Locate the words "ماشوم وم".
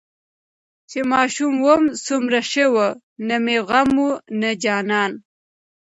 1.11-1.83